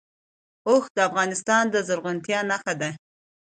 اوښ 0.67 0.85
د 0.95 0.97
افغانستان 1.09 1.63
د 1.69 1.75
زرغونتیا 1.87 2.39
نښه 2.49 2.73
ده. 2.81 2.89